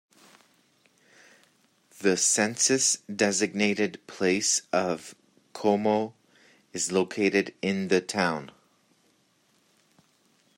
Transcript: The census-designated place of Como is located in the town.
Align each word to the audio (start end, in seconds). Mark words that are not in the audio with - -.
The 1.99 2.17
census-designated 2.17 4.01
place 4.07 4.63
of 4.73 5.13
Como 5.53 6.15
is 6.73 6.91
located 6.91 7.53
in 7.61 7.89
the 7.89 8.01
town. 8.01 8.51